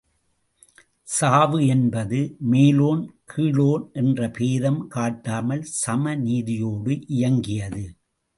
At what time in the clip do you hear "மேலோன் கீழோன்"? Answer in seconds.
2.51-3.85